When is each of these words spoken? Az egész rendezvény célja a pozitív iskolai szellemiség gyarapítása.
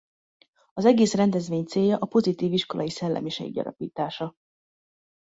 Az 0.73 0.85
egész 0.85 1.13
rendezvény 1.13 1.65
célja 1.65 1.97
a 1.97 2.05
pozitív 2.05 2.53
iskolai 2.53 2.89
szellemiség 2.89 3.53
gyarapítása. 3.53 4.35